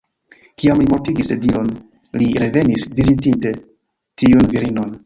Kiam 0.61 0.79
li 0.83 0.87
mortigis 0.93 1.29
Sedilon, 1.33 1.69
li 2.23 2.31
revenis, 2.45 2.89
vizitinte 3.01 3.57
tiun 4.25 4.53
virinon. 4.57 4.95